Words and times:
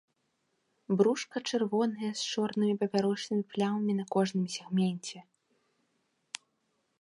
Брушка 1.01 1.37
чырвонае 1.51 2.09
з 2.21 2.25
чорнымі 2.31 2.79
папярочнымі 2.85 3.43
плямамі 3.53 3.93
на 3.99 4.05
кожным 4.17 4.45
сегменце. 4.55 5.23